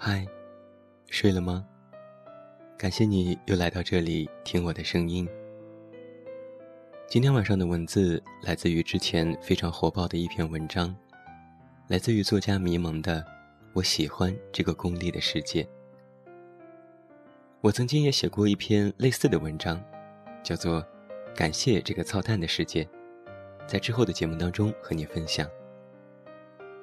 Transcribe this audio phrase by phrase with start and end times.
[0.00, 0.24] 嗨，
[1.08, 1.66] 睡了吗？
[2.78, 5.28] 感谢你又来到这里听我的声音。
[7.08, 10.94] 今天晚上的文字来自于之前非常火爆的一篇文章，
[11.88, 13.20] 来自于作家迷蒙的
[13.72, 15.64] 《我喜欢这个功利的世界》。
[17.60, 19.82] 我曾经也写过一篇类似的文章，
[20.44, 20.80] 叫做
[21.34, 22.84] 《感谢这个操蛋的世界》，
[23.66, 25.44] 在之后的节目当中和你分享。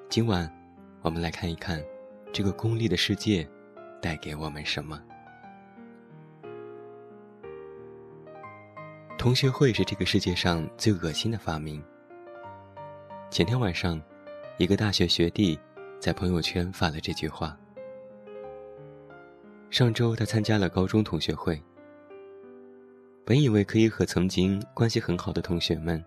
[0.09, 0.51] 今晚，
[1.01, 1.81] 我们来看一看。
[2.35, 3.47] 这个功利的世界，
[4.01, 5.01] 带给我们什么？
[9.17, 11.81] 同学会是这个世界上最恶心的发明。
[13.31, 14.01] 前天晚上，
[14.57, 15.57] 一个大学学弟
[15.97, 17.57] 在朋友圈发了这句话。
[19.69, 21.63] 上周他参加了高中同学会，
[23.23, 26.03] 本以为可以和曾经关系很好的同学们，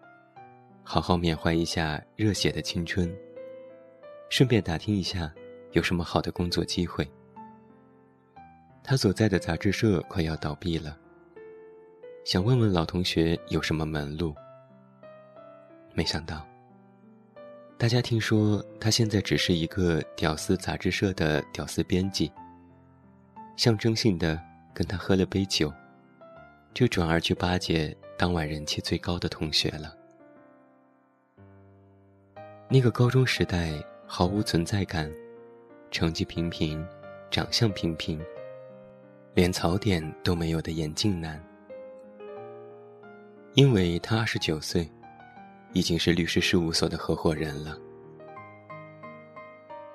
[0.82, 3.10] 好好缅怀一下热血的青春，
[4.28, 5.32] 顺便打听一下。
[5.72, 7.08] 有什么好的工作机会？
[8.83, 10.97] 他所在的杂志社快要倒闭了，
[12.25, 14.34] 想问问老同学有什么门路。
[15.92, 16.47] 没想到，
[17.77, 22.32] 大家听说他现在只是一个屌丝杂志社的屌丝编辑，
[23.56, 24.41] 象征性的
[24.72, 25.70] 跟他喝了杯酒，
[26.72, 29.94] 就转而去巴结当晚人气最高的同学了。
[32.70, 33.72] 那个高中时代
[34.06, 35.12] 毫无存在感。
[35.91, 36.86] 成绩平平，
[37.31, 38.20] 长相平平，
[39.34, 41.42] 连槽点都没有的眼镜男，
[43.55, 44.89] 因为他二十九岁，
[45.72, 47.77] 已经是律师事务所的合伙人了。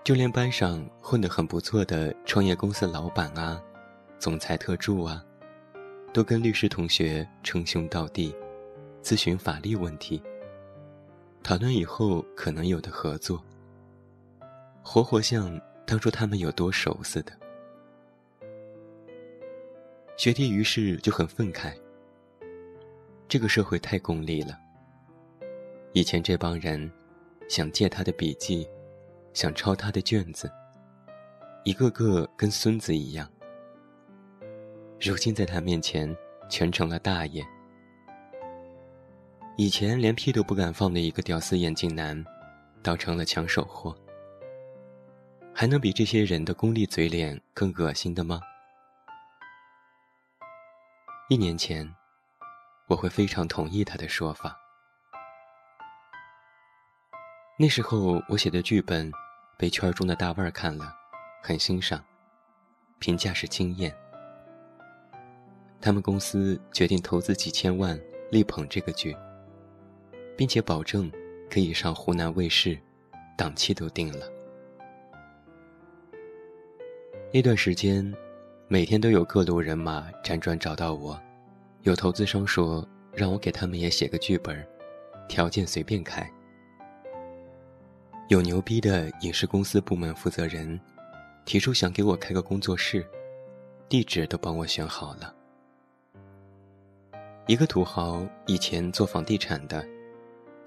[0.04, 3.62] 就连班上混得很不错的创业公司老板啊、
[4.18, 5.24] 总裁特助啊，
[6.12, 8.36] 都跟律师同学称兄道弟，
[9.03, 10.22] 咨询法律问题，
[11.44, 13.40] 讨论以后可能有的合作，
[14.82, 15.62] 活活像。
[15.86, 17.32] 当初他们有多熟似的，
[20.18, 21.74] 学弟于是就很愤慨。
[23.28, 24.58] 这个社会太功利了。
[25.92, 26.92] 以前这帮人
[27.50, 28.68] 想借他的笔记，
[29.34, 30.52] 想抄他的卷子，
[31.64, 33.30] 一个个跟孙子一样。
[35.02, 36.16] 如今在他面前
[36.50, 37.46] 全成了大爷。
[39.58, 42.24] 以前连屁都不敢放的一个屌丝眼镜男，
[42.82, 43.96] 倒成了抢手货。
[45.56, 48.41] 还能比这些人的功利嘴脸更恶心的吗？
[51.30, 51.88] 一年前，
[52.88, 54.58] 我会非常同意他的说法。
[57.59, 59.12] 那时候我写的剧本，
[59.56, 60.91] 被圈中的大腕儿看了，
[61.44, 62.03] 很欣赏，
[62.97, 63.96] 评价是惊艳。
[65.80, 68.00] 他们公司决定投资几千万
[68.31, 69.16] 力捧这个剧，
[70.35, 71.12] 并且保证
[71.47, 72.78] 可以上湖南卫视，
[73.38, 74.33] 档期都定了。
[77.36, 78.14] 那段时间，
[78.68, 81.20] 每天都有各路人马辗转找到我，
[81.82, 84.64] 有投资商说让我给他们也写个剧本，
[85.28, 86.32] 条件随便开。
[88.28, 90.80] 有牛逼的影视公司部门负责人，
[91.44, 93.04] 提出想给我开个工作室，
[93.90, 95.34] 地址都帮我选好了。
[97.48, 99.84] 一个土豪以前做房地产的，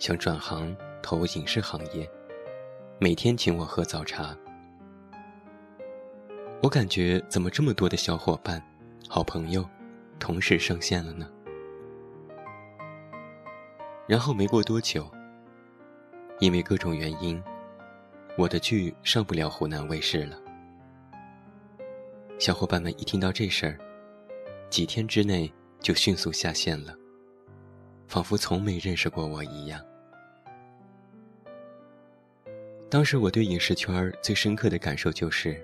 [0.01, 2.11] 想转行投影视行业，
[2.99, 4.37] 每天请我喝早茶。
[6.63, 8.61] 我感觉怎么这么多的小伙伴、
[9.09, 9.65] 好朋友，
[10.19, 11.31] 同时上线了呢？
[14.09, 15.09] 然后没过多久，
[16.41, 17.41] 因为各种原因，
[18.39, 20.37] 我的剧上不了湖南卫视了。
[22.39, 23.79] 小伙伴们一听到这事儿，
[24.71, 26.95] 几天之内就迅速下线了，
[28.09, 29.81] 仿佛从没认识过我一样。
[32.89, 35.63] 当时我对影视圈最深刻的感受就是。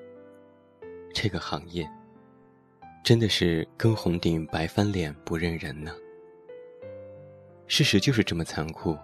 [1.13, 1.89] 这个行业
[3.05, 5.93] 真的是跟红顶白翻脸不认人呢。
[7.67, 8.97] 事实就是这么残酷，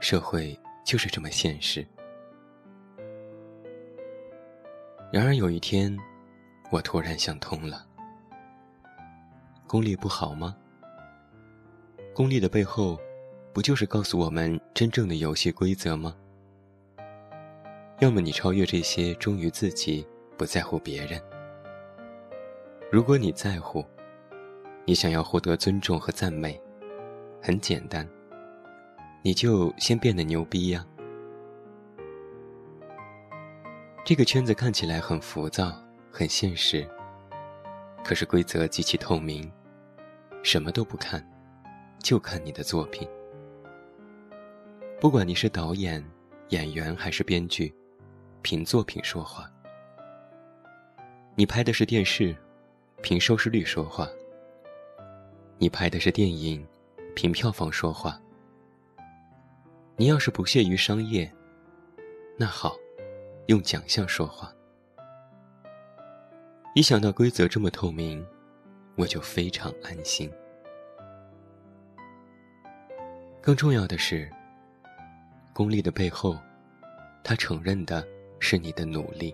[0.00, 1.86] 社会就是这么现实。
[5.10, 5.96] 然而有一天，
[6.70, 7.86] 我突然想通了：
[9.66, 10.54] 功利不好吗？
[12.14, 12.98] 功利的背后，
[13.52, 16.14] 不就是告诉我们真正的游戏规则吗？
[18.00, 20.06] 要么你超越这些，忠于自己。
[20.38, 21.20] 不在乎别人。
[22.90, 23.84] 如果你在乎，
[24.86, 26.58] 你想要获得尊重和赞美，
[27.42, 28.08] 很简单，
[29.20, 30.86] 你就先变得牛逼呀。
[34.04, 35.72] 这个圈子看起来很浮躁，
[36.10, 36.88] 很现实，
[38.04, 39.50] 可是规则极其透明，
[40.42, 41.22] 什么都不看，
[41.98, 43.06] 就看你的作品。
[45.00, 46.02] 不管你是导演、
[46.50, 47.74] 演员还是编剧，
[48.40, 49.50] 凭作品说话。
[51.38, 52.34] 你拍的是电视，
[53.00, 54.08] 凭收视率说话；
[55.56, 56.66] 你拍的是电影，
[57.14, 58.20] 凭票房说话。
[59.94, 61.32] 你要是不屑于商业，
[62.36, 62.74] 那好，
[63.46, 64.52] 用奖项说话。
[66.74, 68.26] 一想到规则这么透明，
[68.96, 70.28] 我就非常安心。
[73.40, 74.28] 更重要的是，
[75.52, 76.36] 功利的背后，
[77.22, 78.04] 他承认的
[78.40, 79.32] 是你的努力。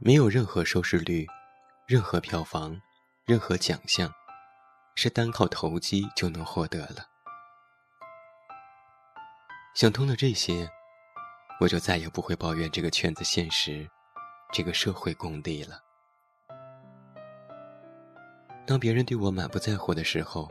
[0.00, 1.26] 没有任何收视率，
[1.84, 2.80] 任何票房，
[3.26, 4.08] 任何奖项，
[4.94, 7.04] 是单靠投机就能获得了。
[9.74, 10.70] 想通了这些，
[11.58, 13.88] 我就再也不会抱怨这个圈子现实，
[14.52, 15.80] 这个社会功利了。
[18.64, 20.48] 当别人对我满不在乎的时候，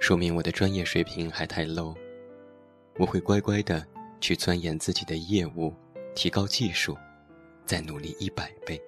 [0.00, 1.96] 说明我的专业水平还太 low，
[2.98, 3.86] 我会乖乖的
[4.20, 5.74] 去钻研自己的业务，
[6.14, 6.98] 提高技术，
[7.64, 8.80] 再努力一百倍。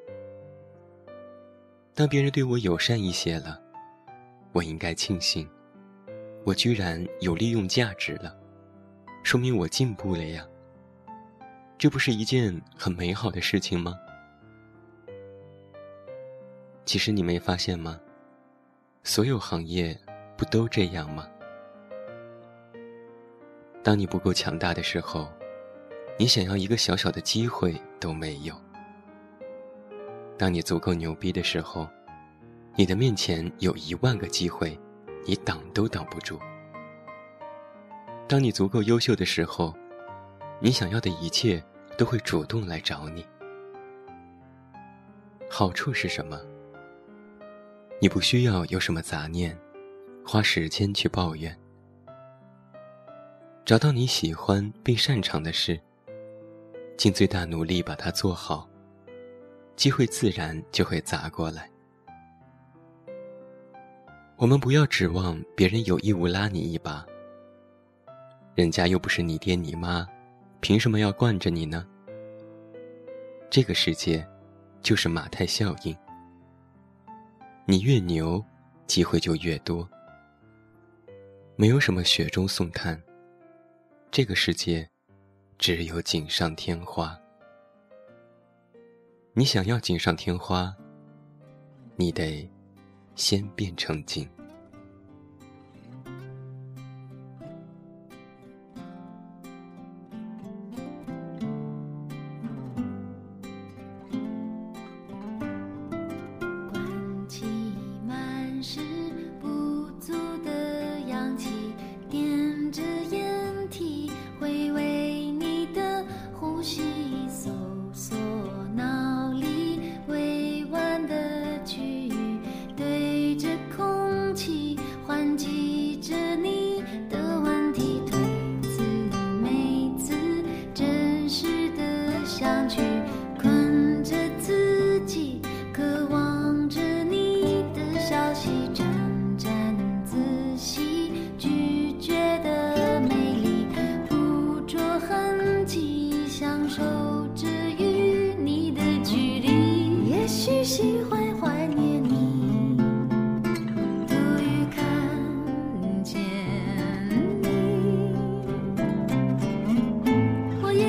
[1.94, 3.61] 当别人对我友善一些了，
[4.52, 5.49] 我应该庆幸，
[6.44, 8.37] 我居然有利用价值了，
[9.23, 10.46] 说明我进步了呀。
[11.78, 13.99] 这不是一件很美好的事情吗？
[16.84, 18.00] 其实你没发现吗？
[19.05, 19.99] 所有行业。
[20.38, 21.26] 不都这样吗？
[23.82, 25.32] 当你不够强大的时候，
[26.19, 28.55] 你想要一个小小的机会都没有；
[30.38, 31.88] 当你足够牛逼的时候，
[32.75, 34.79] 你的面前有一万个机会，
[35.25, 36.38] 你挡都挡不住；
[38.29, 39.75] 当你足够优秀的时候，
[40.61, 41.62] 你想要的一切
[41.97, 43.25] 都会主动来找你。
[45.49, 46.41] 好处是什么？
[48.00, 49.56] 你不需要有什么杂念。
[50.29, 51.56] 花时间去抱怨，
[53.65, 55.81] 找到你喜欢并擅长的事，
[56.97, 58.69] 尽最大努力把它做好，
[59.76, 61.70] 机会自然就会砸过来。
[64.37, 67.06] 我们不要指望别人有义务拉你一把，
[68.55, 70.06] 人家又不是你爹你妈，
[70.61, 71.87] 凭什么要惯着你呢？
[73.49, 74.26] 这个世界
[74.82, 75.96] 就是马太效应，
[77.64, 78.44] 你越牛，
[78.87, 79.88] 机会就越多。
[81.55, 83.00] 没有什么雪中送炭，
[84.11, 84.87] 这个世界
[85.58, 87.19] 只有锦上添花。
[89.38, 90.75] 你想要锦上添花，
[91.94, 92.50] 你得
[93.17, 94.27] 先变成锦。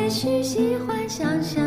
[0.07, 1.66] 也许喜欢想象。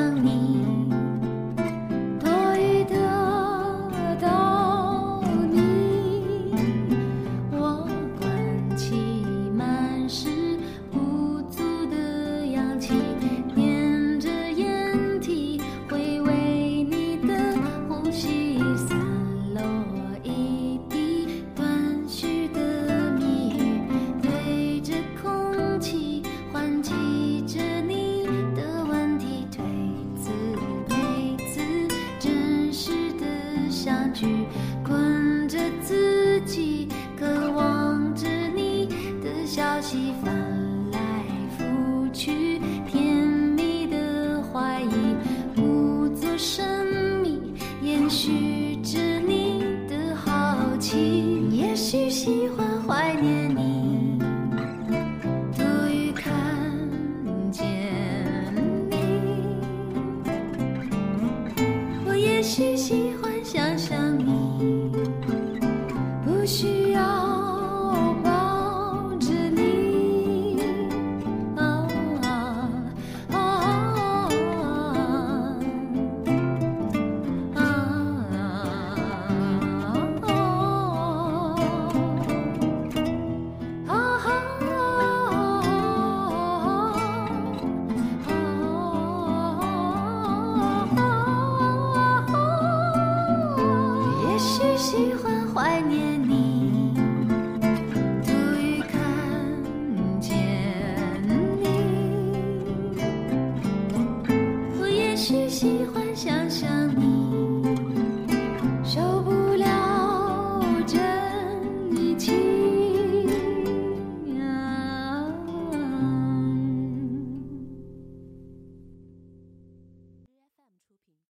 [62.42, 63.09] she's